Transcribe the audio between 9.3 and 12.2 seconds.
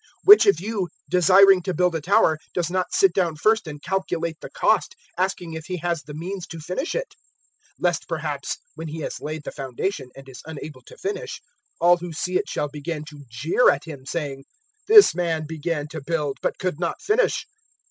the foundation and is unable to finish, all who